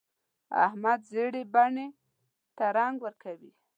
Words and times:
احمد 0.65 0.99
زړې 1.13 1.43
بنۍ 1.53 1.89
ته 2.57 2.65
رنګ 2.77 2.95
ورکوي. 3.05 3.51